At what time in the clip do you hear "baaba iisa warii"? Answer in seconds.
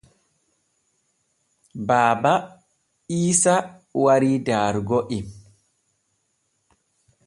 1.91-4.35